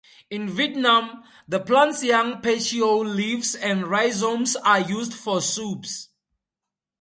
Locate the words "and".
3.53-3.85